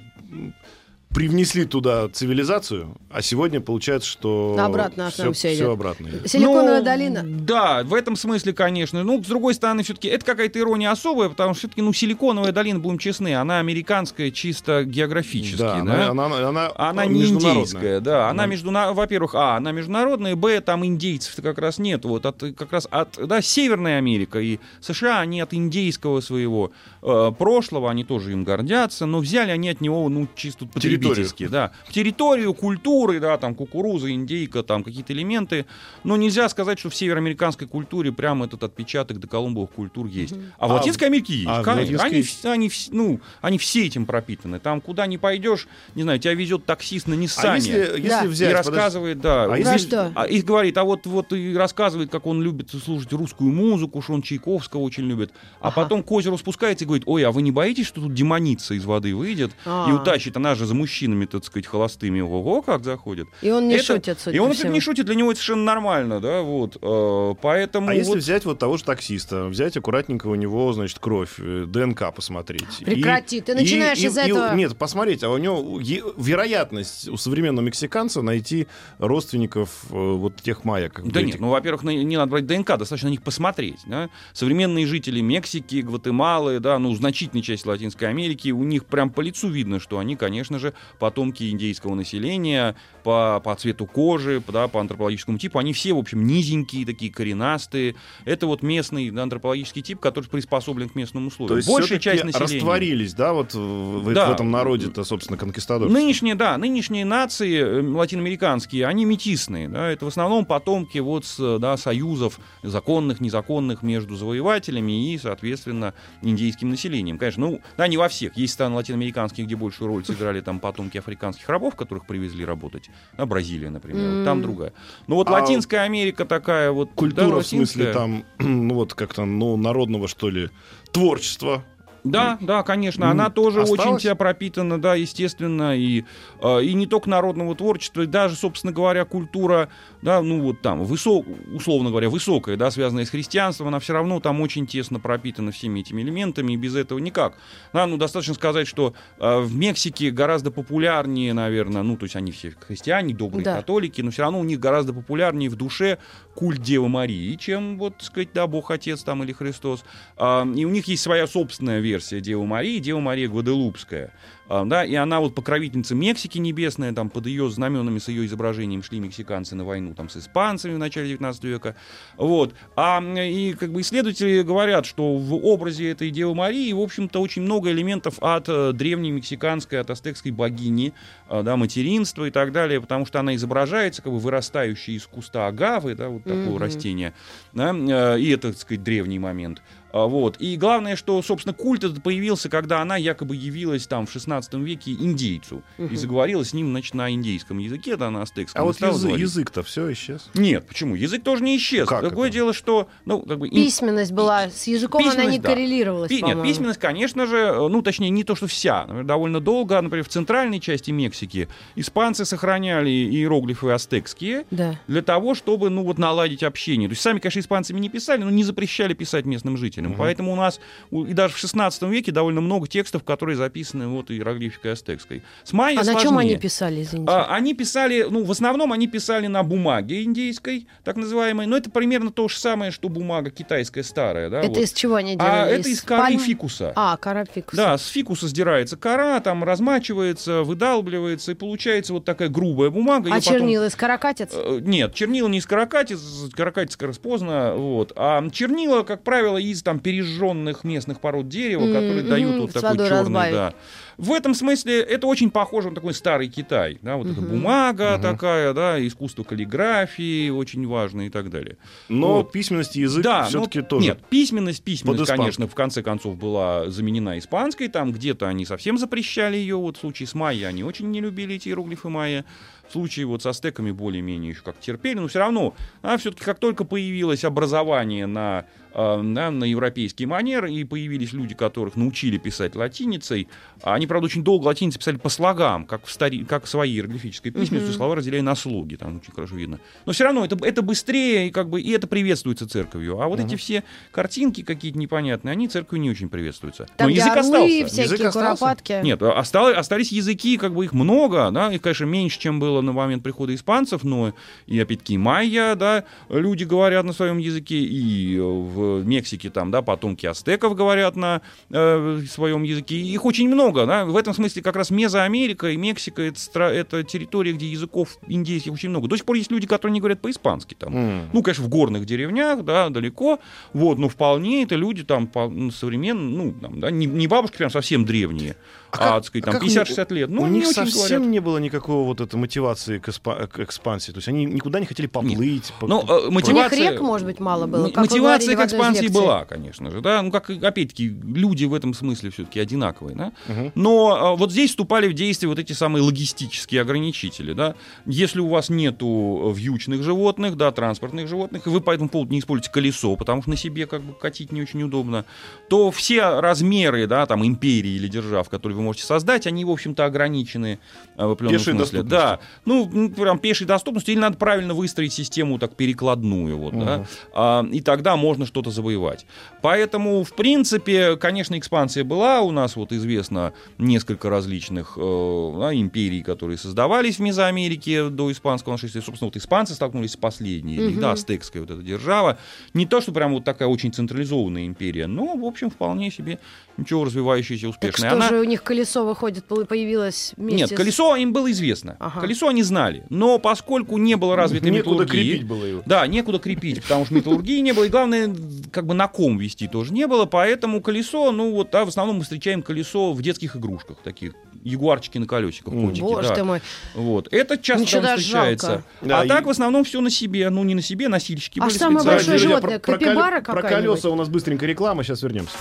[1.14, 5.70] привнесли туда цивилизацию, а сегодня получается, что Обратно все, всё идет.
[5.70, 6.08] обратно.
[6.08, 6.30] идет.
[6.30, 7.24] Силиконовая Ну, долина.
[7.24, 9.04] Да, в этом смысле, конечно.
[9.04, 12.80] Ну, с другой стороны, все-таки это какая-то ирония особая, потому что все-таки, ну, Силиконовая долина,
[12.80, 16.10] будем честны, она американская чисто географически, Да, да?
[16.10, 17.54] она, она, она, Она не международная.
[17.64, 18.30] индейская, да.
[18.30, 18.50] Она Да.
[18.50, 18.94] междуна...
[18.94, 22.06] во-первых, а, она международная, б, там индейцев как раз нет.
[22.06, 26.72] Вот от, как раз от, да, Северная Америка и США, они от индейского своего
[27.04, 30.66] э, прошлого, они тоже им гордятся, но взяли они от него, ну, чисто
[31.04, 31.72] по-любительски, да.
[31.88, 35.66] В территорию культуры, да, там кукуруза, индейка, там какие-то элементы.
[36.04, 40.36] Но нельзя сказать, что в североамериканской культуре прям этот отпечаток до колумбовых культур есть.
[40.58, 41.98] А в А Латинской Америке есть, а конечно.
[41.98, 44.60] Латинской Они, они, ну, они все этим пропитаны.
[44.60, 47.50] Там куда ни пойдешь, не знаю, тебя везет таксист на Ниссане.
[47.52, 48.24] А если, если Да.
[48.26, 48.52] взять...
[48.52, 49.46] и подожди, рассказывает, да.
[49.54, 50.12] А если- что?
[50.16, 54.14] а, и говорит, а вот, вот и рассказывает, как он любит слушать русскую музыку, что
[54.14, 55.32] он Чайковского очень любит.
[55.60, 55.76] А Ага.
[55.84, 58.86] потом к озеру спускается и говорит, ой, а вы не боитесь, что тут демоница из
[58.86, 59.88] воды выйдет А.
[59.90, 60.36] и утащит?
[60.38, 62.22] Она же за мужчинами, так сказать, холостыми.
[62.22, 63.28] Ого, как заходит.
[63.42, 64.72] И он не Это- шутит, судя И он всему.
[64.74, 66.78] не шутит, для него это совершенно нормально, да, вот.
[66.82, 71.00] Э, Поэтому А если вот- взять вот того же таксиста, взять аккуратненько у него, значит,
[71.00, 72.80] кровь, э, ДНК посмотреть.
[72.86, 77.10] Прекрати, И- ты начинаешь и- из-за и- этого- Нет, посмотреть, а у него е- вероятность
[77.10, 78.68] у современного мексиканца найти
[79.00, 80.90] родственников э, вот тех майя.
[80.90, 83.80] Как Да нет, ну, во-первых, на- не надо брать ДНК, достаточно на них посмотреть.
[83.88, 84.10] Да?
[84.34, 89.50] Современные жители Мексики, Гватемалы, да, ну, значительной части Латинской Америки, у них прям по лицу
[89.50, 95.38] видно, что они, конечно же, потомки индейского населения, по, по цвету кожи, да, по антропологическому
[95.38, 95.60] типу.
[95.60, 97.96] Они все, в общем, низенькие, такие коренастые.
[98.26, 101.50] Это вот местный антропологический тип, который приспособлен к местным условиям.
[101.50, 102.56] То есть Большая часть населения...
[102.56, 104.30] растворились, да, вот в, Да.
[104.30, 105.90] в этом народе-то, собственно, конкистадор.
[105.90, 111.78] Нынешние, да, нынешние нации э, латиноамериканские, они метисные, да, это в основном потомки вот да,
[111.78, 117.18] союзов законных, незаконных между завоевателями и, соответственно, индейским населением.
[117.18, 118.36] Конечно, ну, да, не во всех.
[118.38, 122.90] Есть страны латиноамериканские, где большую роль сыграли там потомки африканских рабов, которых привезли работать.
[123.18, 124.74] Да, Бразилия, например, вот там другая.
[125.08, 126.92] Но вот А Латинская Америка такая вот...
[126.96, 130.50] Культура, да, в смысле, там, ну, вот как-то, ну, народного, что ли,
[130.92, 131.64] творчества.
[132.04, 134.04] Да, да, конечно, она тоже очень осталось?
[134.04, 136.04] тебя пропитана, да, естественно, и,
[136.42, 139.70] э, и не только народного творчества, и даже, собственно говоря, культура,
[140.02, 144.20] да, ну вот там, высок, условно говоря, высокая, да, связанная с христианством, она все равно
[144.20, 147.38] там очень тесно пропитана всеми этими элементами, и без этого никак.
[147.72, 152.32] Да, ну, достаточно сказать, что э, в Мексике гораздо популярнее, наверное, ну, то есть они
[152.32, 153.56] все христиане, добрые Да.
[153.58, 155.98] католики, но все равно у них гораздо популярнее в душе
[156.36, 159.86] культ Девы Марии, чем, вот, так сказать, да, Бог Отец там или Христос.
[160.18, 164.12] А, и у них есть своя собственная версия Девы Марии, Дева Мария Гваделупская.
[164.50, 168.84] А, да, и она вот покровительница Мексики небесная, там под ее знаменами, с ее изображением
[168.84, 171.76] шли мексиканцы на войну там с испанцами в начале 19 века.
[172.18, 172.54] Вот.
[172.76, 177.44] А и как бы исследователи говорят, что в образе этой Девы Марии, в общем-то, очень
[177.44, 180.94] много элементов от э, древней мексиканской, от ацтекской богини,
[181.30, 185.48] э, да, материнства и так далее, потому что она изображается как бы вырастающей из куста
[185.48, 186.58] агавы, да, вот такого Мгм.
[186.58, 187.14] растения,
[187.54, 189.62] да, э, и это, так сказать, древний момент.
[189.94, 190.38] А, Вот.
[190.40, 194.92] И главное, что, собственно, культ этот появился, когда она якобы явилась там в 16 веке
[194.92, 198.60] индейцу и заговорила с ним, значит, на индейском языке, да, на астекском.
[198.62, 199.20] А вот язы- говорить.
[199.22, 200.30] язык-то все исчез.
[200.34, 200.96] Нет, почему?
[200.96, 201.88] Язык тоже не исчез.
[201.88, 202.34] Как Другое это?
[202.34, 203.48] дело, что, ну, как бы...
[203.48, 205.50] ин- Письменность была, с языком она не да.
[205.52, 208.82] коррелировалась, Пи- Нет, письменность, конечно же, э, ну, точнее, не то, что вся.
[208.82, 214.80] Например, довольно долго, например, в центральной части Мексики испанцы сохраняли иероглифы астекские, Да.
[214.88, 216.90] для того, чтобы, ну, вот наладить общение.
[216.90, 219.83] То есть сами, конечно, испанцами не писали, но не запрещали писать местным жителям.
[219.98, 220.60] Поэтому у нас
[220.92, 225.24] и даже в 16 веке довольно много текстов, которые записаны вот иероглификой астекской.
[225.44, 226.32] С майя А на чем сложнее.
[226.34, 227.12] они писали, извините?
[227.12, 231.70] А, они писали, ну, в основном они писали на бумаге индейской, так называемой, но это
[231.70, 234.58] примерно то же самое, что бумага китайская старая, да, это вот.
[234.58, 235.16] из чего они А
[235.46, 235.60] делали?
[235.60, 236.20] это из коры пальм?
[236.20, 236.74] фикуса.
[236.76, 237.58] А, кора фикуса.
[237.58, 243.10] Да, с фикуса сдирается кора, там размачивается, выдалбливается, и получается вот такая грубая бумага.
[243.12, 244.30] А Её потом- чернила из каракатиц?
[244.34, 246.00] Э, Нет, чернила не из каракатиц,
[246.34, 247.92] каракатиц как раз поздно, вот.
[247.96, 253.32] А чернила, как правило, из там пережженных местных пород дерева, которые дают вот такой черный,
[253.32, 253.54] да.
[253.98, 257.30] В этом смысле это очень похоже на такой старый Китай, да, вот эта Мгм.
[257.30, 258.02] бумага Мгм.
[258.02, 261.58] такая, да, искусство каллиграфии очень важно и так далее.
[261.90, 262.32] Но Вот.
[262.32, 263.86] письменность и язык Да, все-таки тоже.
[263.88, 267.68] Нет, письменность, письменность, конечно, в конце концов была заменена испанской.
[267.68, 269.56] Там где-то они совсем запрещали ее.
[269.58, 272.26] Вот в случае с майя они очень не любили эти иероглифы майя.
[272.68, 274.98] В случае вот со стеками более-менее еще как терпели.
[274.98, 280.46] Но все равно, а все-таки как только появилось образование на, э, на, на европейский манер,
[280.46, 283.28] и появились люди, которых научили писать латиницей,
[283.62, 286.24] а они, правда, очень долго латиницей писали по слогам, как в, стари...
[286.24, 287.78] как в своей иероглифической письменности, Мгм.
[287.78, 289.60] слова разделяли на слоги, там очень хорошо видно.
[289.86, 293.02] Но все равно это, это быстрее, и, как бы, и это приветствуется церковью.
[293.02, 296.68] А вот эти все картинки какие-то непонятные, они церковью не очень приветствуются.
[296.78, 297.66] Там Но язык орлы, остался.
[297.68, 298.20] всякие Язык остался?
[298.40, 298.80] куропатки.
[298.84, 302.72] Нет, осталось, остались языки, как бы их много, да, их, конечно, меньше, чем было на
[302.72, 304.14] момент прихода испанцев, но
[304.48, 310.06] и опять-таки майя, да, люди говорят на своем языке, и в Мексике там, да, потомки
[310.06, 312.76] ацтеков говорят на э, своем языке.
[312.76, 313.73] Их очень много, да.
[313.86, 318.54] В этом смысле как раз Мезоамерика и Мексика это, стра- это территория, где языков индейских
[318.54, 318.88] очень много.
[318.88, 320.76] До сих пор есть люди, которые не говорят по-испански там.
[320.76, 321.10] М.
[321.14, 323.20] Ну, конечно, в горных деревнях, да, далеко.
[323.54, 327.50] Вот, но вполне это люди там ну, современные, ну, там, да, не, не бабушки прям
[327.50, 328.36] совсем древние,
[328.72, 330.10] а, как- сказать, а там как у них- 50-60 лет.
[330.10, 331.02] Ну, у не них совсем говорят.
[331.12, 333.92] не было никакого вот этой мотивации к, эспа- к экспансии.
[333.92, 335.54] То есть они никуда не хотели поплыть.
[335.60, 336.72] по- Ну, э, У них мотивация...
[336.72, 337.66] рек, может быть, мало было.
[337.68, 340.02] М- как Мотивация к экспансии была, конечно же, да.
[340.02, 343.12] Ну, как, опять-таки, люди в этом смысле все-таки одинаковые, да.
[343.28, 343.52] Мгм.
[343.64, 347.56] Но а, вот здесь вступали в действие вот эти самые логистические ограничители, да.
[347.86, 352.20] Если у вас нету вьючных животных, да, транспортных животных, и вы по этому поводу не
[352.20, 355.06] используете колесо, потому что на себе как бы катить не очень удобно,
[355.50, 359.86] то все размеры, да, там, империи или держав, которые вы можете создать, они, в общем-то,
[359.86, 360.60] ограничены
[360.98, 361.84] а, в определенном Пешей смысле.
[361.84, 366.88] Да, ну, прям пешей доступностью, или надо правильно выстроить систему так перекладную, вот, да, Мгм.
[367.14, 369.06] а, и тогда можно что-то завоевать.
[369.42, 376.38] Поэтому, в принципе, конечно, экспансия была, у нас вот известно несколько различных э, империй, которые
[376.38, 378.82] создавались в Мезоамерике до испанского нашествия.
[378.82, 380.80] Собственно, вот испанцы столкнулись с последней, Мгм.
[380.82, 382.18] да, астекская вот эта держава.
[382.54, 386.20] Не то, что прям вот такая очень централизованная империя, но, в общем, вполне себе
[386.58, 387.90] ничего развивающаяся, Так успешная.
[387.90, 391.78] что Она- же у них колесо, выходит, появилось вместе Нет, с- колесо им было известно.
[391.80, 392.02] Ага.
[392.02, 392.84] Колесо они знали.
[392.90, 395.10] Но поскольку не было развитой Некуда металлургии...
[395.12, 395.62] крепить было его.
[395.66, 397.64] Да, некуда крепить, потому что металлургии не было.
[397.66, 398.14] И главное,
[398.52, 400.06] как бы на ком вести тоже не было.
[400.06, 403.78] Поэтому колесо, ну вот, да, в основном мы встречаем колесо в детских игрушках.
[403.84, 406.16] Таких ягуарчики на колесиках, котики, Боже да.
[406.16, 406.42] ты мой.
[406.76, 407.08] Вот.
[407.12, 408.48] Это часто Ничего там встречается.
[408.48, 408.64] жалко.
[408.82, 410.30] Да, а и- так в основном все на себе.
[410.30, 411.98] Ну, не на себе, носильщики А были самое специальные.
[411.98, 413.66] большое животное, про, про капибара про какая-нибудь?
[413.82, 415.36] колеса у нас быстренько реклама, сейчас вернемся.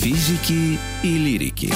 [0.00, 1.72] Физики и лирики.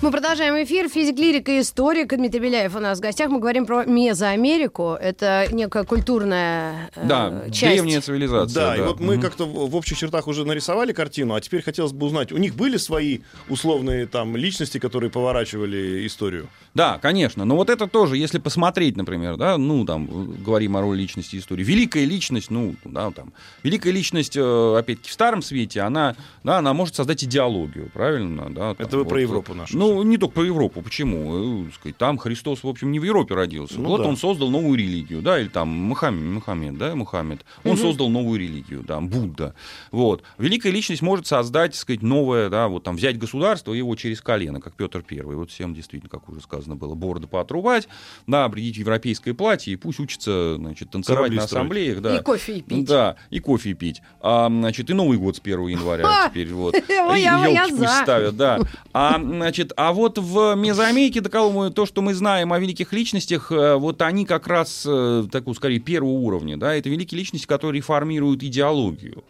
[0.00, 0.88] Мы продолжаем эфир.
[0.88, 3.30] Физик, лирик и историк Дмитрий Беляев у нас в гостях.
[3.30, 4.92] Мы говорим про Мезоамерику.
[4.92, 7.60] Это некая культурная э, Да, часть.
[7.82, 8.54] древняя цивилизация.
[8.64, 9.22] Да, и вот мы Мгм.
[9.22, 12.76] как-то в общих чертах уже нарисовали картину, а теперь хотелось бы узнать, у них были
[12.76, 16.46] свои условные там личности, которые поворачивали историю?
[16.74, 17.44] Да, конечно.
[17.44, 20.06] Но вот это тоже, если посмотреть, например, да, ну, там,
[20.44, 21.64] говорим о роли личности истории.
[21.64, 23.32] Великая личность, ну, да, там,
[23.64, 28.46] великая личность, э, опять-таки, в Старом Свете, она, да, она может создать идеологию, правильно?
[28.50, 29.76] Да, там, Это вы вот, про Европу нашу.
[29.76, 30.82] Ну, не только про Европу.
[30.82, 31.66] Почему?
[31.66, 33.78] Э, сказать, там Христос, в общем, не в Европе родился.
[33.78, 34.08] Ну вот да.
[34.08, 37.44] он создал новую религию, да, или там Мухаммед, Мухаммед да, Мухаммед.
[37.64, 39.54] Он создал новую религию, да, Будда.
[39.90, 40.22] Вот.
[40.38, 44.20] Великая личность может создать, так сказать, новое, да, вот там взять государство и его через
[44.20, 45.36] колено, как Петр Первый.
[45.36, 47.88] Вот всем действительно, как уже сказано было, бороды поотрубать,
[48.26, 51.60] да, обредить европейское платье и пусть учатся, значит, танцевать Корабли на строить.
[51.60, 52.16] ассамблеях, да.
[52.16, 52.86] И кофе и пить.
[52.86, 54.02] Да, и кофе пить.
[54.20, 56.74] А, значит, и Новый год с 1 января теперь вот.
[57.18, 58.58] И я- я ёлки пусть ставят, да.
[58.92, 63.76] А, значит, а вот в Мезоамерике, таковому, то, что мы знаем о великих личностях, э,
[63.76, 68.42] вот они как раз, э, такого, скорее, первого уровня, да, это великие личности, которые формируют
[68.42, 69.22] идеологию.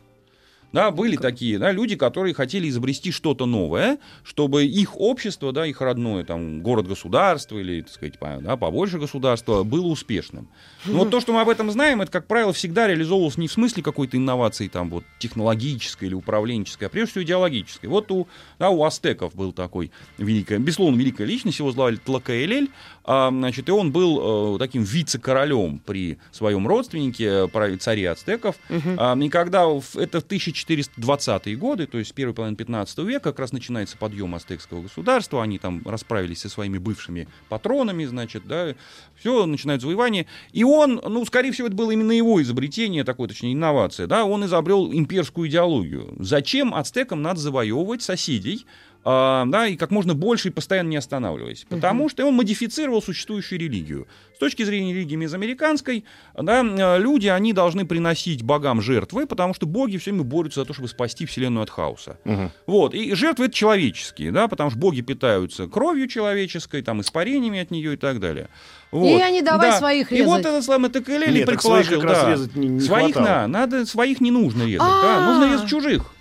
[0.78, 5.80] Да, были такие, да, люди, которые хотели изобрести что-то новое, чтобы их общество, да, их
[5.80, 10.48] родное, там, город-государство или, так сказать, по- да, побольше государства было успешным.
[10.84, 13.52] Но вот то, что мы об этом знаем, это, как правило, всегда реализовывалось не в
[13.52, 17.88] смысле какой-то инновации, там, вот, технологической или управленческой, а прежде всего идеологической.
[17.88, 18.28] Вот у,
[18.60, 22.70] да, у астеков был такой великая, безусловно, великая личность, его звали Тлакаэлель,
[23.04, 28.56] а, значит, и он был э, таким вице-королем при своем родственнике, э, царе ацтеков.
[28.98, 30.24] А, и когда в- это в
[30.68, 35.58] 1420-е годы, то есть первый половина 15 века, как раз начинается подъем ацтекского государства, они
[35.58, 38.74] там расправились со своими бывшими патронами, значит, да,
[39.18, 40.26] все, начинают завоевание.
[40.52, 44.44] И он, ну, скорее всего, это было именно его изобретение, такое, точнее, инновация, да, он
[44.44, 46.14] изобрел имперскую идеологию.
[46.18, 48.66] Зачем ацтекам надо завоевывать соседей,
[49.04, 51.64] а, да, и как можно больше и постоянно не останавливаясь.
[51.68, 54.06] Потому что он модифицировал существующую религию.
[54.36, 56.04] С точки зрения религии мезоамериканской,
[56.36, 60.66] да, э, люди, они должны приносить богам жертвы, потому что боги все время борются за
[60.66, 62.18] то, чтобы спасти Вселенную от хаоса.
[62.24, 62.50] Мгм.
[62.66, 67.70] Вот, и жертвы это человеческие, да, потому что боги питаются кровью человеческой, там, испарениями от
[67.70, 68.48] нее и так далее.
[68.90, 69.20] Вот.
[69.20, 69.78] они давай Да.
[69.78, 70.50] своих И вот резать.
[70.52, 72.30] этот самый Текелели Нет, так своих предположил, да.
[72.30, 73.38] резать не- не своих хватало.
[73.42, 75.02] на, надо, своих не нужно резать, А.
[75.02, 76.12] да, нужно резать чужих.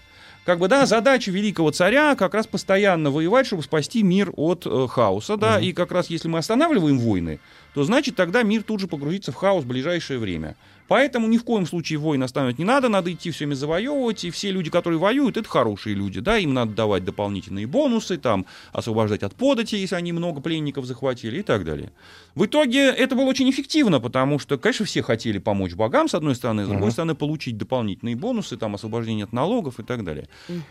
[0.48, 4.88] Как бы, да, задача великого царя как раз постоянно воевать, чтобы спасти мир от э,
[4.88, 7.42] хаоса, да, и как раз если мы останавливаем войны,
[7.74, 10.56] то значит тогда мир тут же погрузится в хаос в ближайшее время.
[10.88, 14.52] Поэтому ни в коем случае войны останавливать не надо, надо идти всеми завоевывать, и все
[14.52, 19.36] люди, которые воюют, это хорошие люди, да, им надо давать дополнительные бонусы, там, освобождать от
[19.36, 21.92] подати, если они много пленников захватили и так далее.
[22.36, 26.36] В итоге это было очень эффективно, потому что, конечно, все хотели помочь богам, с одной
[26.36, 26.92] стороны, с другой Мгм.
[26.92, 30.28] стороны, получить дополнительные бонусы, там, освобождение от налогов и так далее.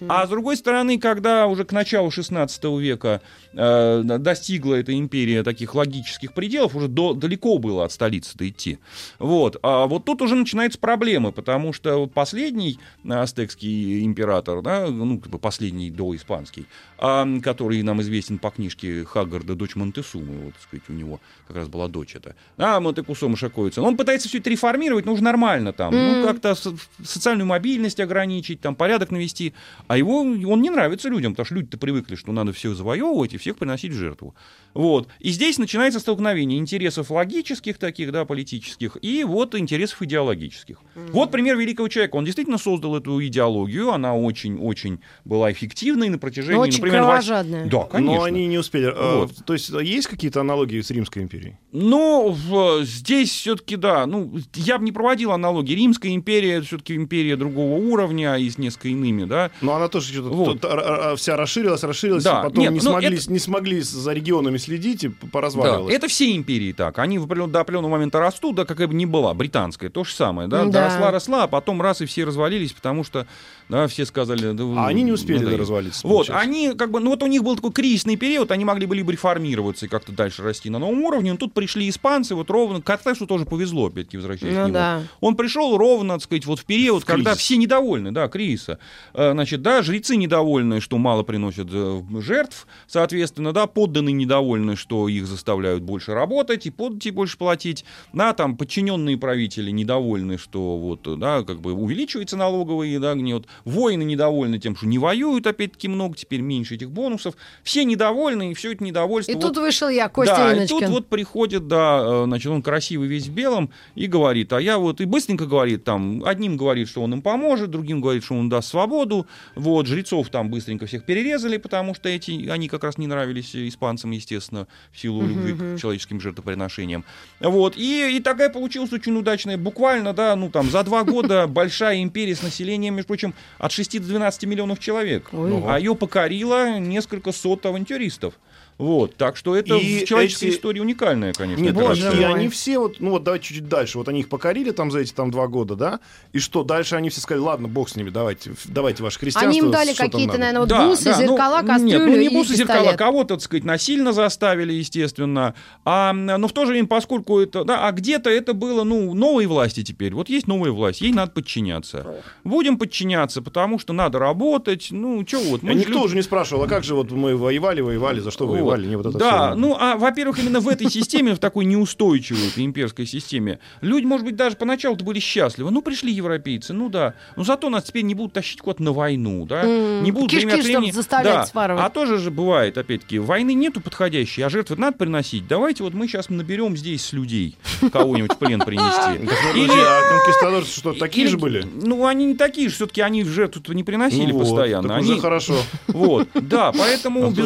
[0.08, 3.20] А с другой стороны, когда уже к началу 16 века
[3.52, 8.78] э, достигла эта империя таких логических пределов, уже до, далеко было от столицы-то идти.
[9.18, 9.56] Вот.
[9.62, 15.38] А вот тут уже начинаются проблемы, потому что последний ацтекский император, да, ну, как бы
[15.38, 16.66] последний доиспанский,
[16.96, 21.56] а, который нам известен по книжке Хаггарда «Дочь Монтесумы», вот, так сказать, у него как
[21.56, 23.82] раз была дочь эта, а, Монтекусома Шакоица.
[23.82, 26.20] Он пытается все это реформировать, ну, уже нормально там, mm.
[26.20, 29.54] ну, как-то со- социальную мобильность ограничить, там, порядок навести,
[29.88, 33.38] а его, он не нравится людям, потому что люди-то привыкли, что надо всех завоевывать и
[33.38, 34.34] всех приносить в жертву.
[34.72, 35.08] Вот.
[35.18, 40.78] И здесь начинается столкновение интересов логических таких, да, политических, и вот интересов идеологических.
[40.94, 41.10] Mm-hmm.
[41.12, 42.16] Вот пример великого человека.
[42.16, 47.66] Он действительно создал эту идеологию, она очень-очень была эффективной на протяжении, очень например, кровожадная.
[47.66, 48.16] Да, конечно.
[48.16, 48.86] Но они не успели.
[48.86, 49.32] Вот.
[49.38, 51.56] А, То есть есть какие-то аналогии с Римской империей?
[51.72, 52.36] Ну,
[52.82, 55.74] здесь все-таки, да, ну, я бы не проводил аналогии.
[55.74, 59.50] Римская империя все-таки империя другого уровня и с несколько иными, да.
[59.60, 60.60] Но она тоже что-то Вот.
[60.60, 63.38] тут, а, а, вся расширилась, расширилась, Да, и потом нет, не, ну, смогли, это- не
[63.38, 66.98] смогли за регионами следить и п- Да, это все империи так.
[66.98, 70.64] Они до определенного момента растут, да, какая бы ни была, британская, то же самое, да,
[70.66, 70.84] Да.
[70.86, 73.26] росла, росла, а потом раз и все развалились, потому что,
[73.68, 74.52] да, все сказали...
[74.52, 75.58] Да, вы- А они не успели надоело.
[75.60, 76.06] развалиться.
[76.06, 78.94] Вот, они как бы, ну вот у них был такой кризисный период, они могли бы
[78.96, 82.80] либо реформироваться и как-то дальше расти на новом уровне, но тут пришли испанцы, вот ровно,
[82.80, 84.74] Кортесу тоже повезло, опять-таки, возвращаясь к Ну нему.
[84.74, 85.02] да.
[85.20, 87.44] Он пришел ровно, так сказать, вот в период, В когда кризис.
[87.44, 88.78] все недовольны, да, кризиса.
[89.14, 95.08] Э, Значит, да, жрецы недовольны, что мало приносят э, жертв, соответственно, да, подданные недовольны, что
[95.08, 101.18] их заставляют больше работать и подати больше платить, да, там подчиненные правители недовольны, что вот,
[101.18, 106.16] да, как бы увеличивается налоговый, да, гнет, воины недовольны тем, что не воюют, опять-таки, много,
[106.16, 109.32] теперь меньше этих бонусов, все недовольны, и все это недовольство.
[109.32, 110.78] И вот тут вышел я, Костя да, и Иночкин.
[110.78, 114.78] тут вот приходит, да, э, значит, он красивый весь в белом и говорит, а я
[114.78, 118.48] вот, и быстренько говорит, там, одним говорит, что он им поможет, другим говорит, что он
[118.48, 123.06] даст свободу, вот, жрецов там быстренько всех перерезали, потому что эти, они как раз не
[123.06, 127.04] нравились испанцам, естественно, в силу любви к человеческим жертвоприношениям.
[127.40, 132.00] Вот, и, и такая получилась очень удачная, буквально, да, ну, там, за два года большая
[132.00, 135.28] империя с населением, между прочим, от 6 до 12 миллионов человек.
[135.32, 135.60] Ой.
[135.66, 138.34] А ее покорило несколько сот авантюристов.
[138.78, 141.62] Вот, так что это И в человеческой эти- истории уникальная, конечно.
[141.62, 143.96] Нет, Боже и они все вот, ну вот давайте чуть-чуть дальше.
[143.96, 146.00] Вот они их покорили там за эти там два года, да?
[146.34, 149.48] И что, дальше они все сказали, ладно, бог с ними, давайте, давайте ваше христианство.
[149.48, 152.16] Они им дали какие-то, надо?» наверное, вот Да, бусы, да, ну, зеркала, Нет, кастрюлю ну
[152.18, 152.98] не бусы, зеркала, пистолет.
[152.98, 155.54] кого-то, так сказать, насильно заставили, естественно.
[155.86, 159.48] А, но в то же время, поскольку это, да, а где-то это было, ну, новые
[159.48, 160.12] власти теперь.
[160.14, 162.06] Вот есть новая власть, ей надо подчиняться.
[162.44, 164.88] Будем подчиняться, потому что надо работать.
[164.90, 165.62] Ну, что вот.
[165.62, 168.72] Никто люди- уже не спрашивал, а как же вот мы воевали, воевали, за что Вот.
[168.72, 169.54] воевали, не вот это да, всё.
[169.58, 174.36] ну, а, во-первых, именно в этой системе, в такой неустойчивой имперской системе, люди, может быть,
[174.36, 175.70] даже поначалу-то были счастливы.
[175.70, 177.14] Ну, пришли европейцы, ну да.
[177.36, 179.62] Но зато нас теперь не будут тащить куда-то на войну, да.
[179.64, 181.46] Не будут кишки, время от времени- заставлять да.
[181.46, 181.84] сварывать.
[181.84, 185.46] А тоже же бывает, опять-таки, войны нету подходящей, а жертвы надо приносить.
[185.48, 187.56] Давайте вот мы сейчас наберем здесь с людей
[187.92, 189.22] кого-нибудь в плен принести.
[189.22, 191.64] Ну, Или- а конкистадорцы что, такие же были?
[191.82, 194.96] Ну, они не такие же, все-таки они в жертву не приносили Ну постоянно.
[194.96, 195.10] они...
[195.12, 195.54] уже хорошо.
[195.88, 197.42] Вот, да, поэтому, А то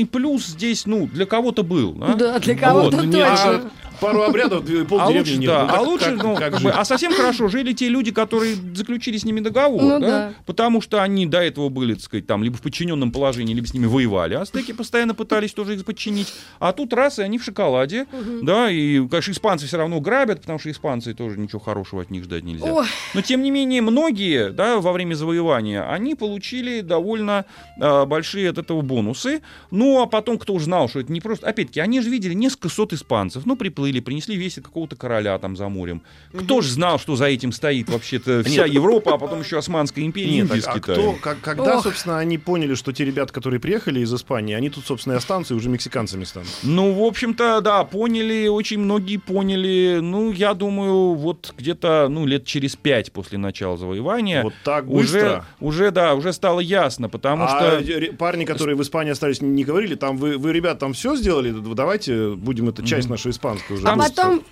[0.00, 1.96] определенный плюс здесь, ну, для кого-то был.
[2.00, 2.14] а?
[2.14, 3.26] Да, для кого-то Вот, точно.
[3.26, 5.46] а пару обрядов, и А лучше, нет.
[5.50, 8.10] да, Ну, а как- лучше, как- ну, как бы, а совсем хорошо жили те люди,
[8.12, 10.06] которые заключили с ними договор, Ну да?
[10.08, 10.32] да.
[10.46, 13.74] потому что они до этого были, так сказать, там, либо в подчиненном положении, либо с
[13.74, 17.44] ними воевали, а астеки постоянно пытались тоже их подчинить, а тут раз, и они в
[17.44, 18.06] шоколаде,
[18.42, 22.24] да, и, конечно, испанцы все равно грабят, потому что испанцы тоже ничего хорошего от них
[22.24, 22.72] ждать нельзя.
[22.72, 22.86] Ой.
[23.14, 27.44] Но, тем не менее, многие, да, во время завоевания, они получили довольно
[27.80, 29.42] а, большие от этого бонусы.
[29.70, 31.46] Ну, а потом кто узнал, что это не просто...
[31.48, 33.44] Опять-таки, они же видели несколько сот испанцев.
[33.46, 36.02] Ну, приплыли, принесли весело какого-то короля там за морем.
[36.32, 40.30] Кто же знал, что за этим стоит вообще-то вся Европа, а потом еще Османская империя,
[40.30, 41.18] Нет, Индия с а кто, Китаем.
[41.18, 41.82] как- когда, Ох.
[41.82, 45.54] собственно, они поняли, что те ребята, которые приехали из Испании, они тут, собственно, и останутся,
[45.54, 46.48] и уже мексиканцами станут?
[46.62, 49.98] Ну, в общем-то, да, поняли, очень многие поняли.
[50.00, 54.42] Ну, я думаю, вот где-то, ну, лет через пять после начала завоевания.
[54.42, 55.46] Вот так уже, быстро?
[55.60, 58.12] уже, да, уже стало ясно, потому а что...
[58.18, 62.30] парни, которые в Испании остались, не говорили, там вы, вы ребят, там все сделали, давайте
[62.34, 63.88] будем это часть наша испанская уже.
[63.88, 64.14] А быстро».
[64.14, 64.44] потом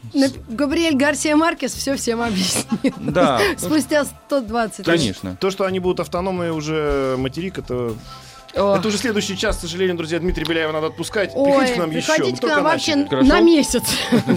[0.48, 2.94] Габриэль Гарсия Маркес все всем объяснил.
[2.98, 4.86] Да, Спустя 120 лет.
[4.86, 5.36] конечно.
[5.36, 7.94] То, что они будут автономные уже материк, это...
[8.54, 8.76] О.
[8.76, 10.18] Это уже следующий час, к сожалению, друзья.
[10.18, 11.32] Дмитрия Беляева надо отпускать.
[11.34, 12.12] Ой, приходите к нам еще.
[12.14, 13.06] приходите к нам вообще.
[13.06, 13.28] Хорошо.
[13.28, 13.82] на месяц.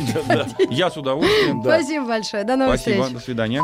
[0.69, 1.61] Я с удовольствием.
[1.63, 1.79] Да.
[1.79, 2.43] Спасибо большое.
[2.43, 3.17] До новых Спасибо, встреч.
[3.19, 3.63] до свидания.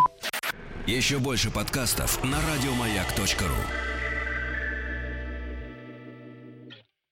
[0.88, 3.87] Еще больше подкастов на радиомаяк.ру.